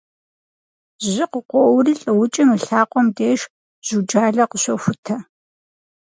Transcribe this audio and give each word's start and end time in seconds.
Жьы 1.09 1.25
къыкъуоури 1.31 1.93
лӏыукӏым 2.01 2.49
и 2.55 2.57
лъакъуэм 2.65 3.07
деж 3.15 3.41
жьуджалэ 3.85 4.43
къыщохутэ. 4.49 5.15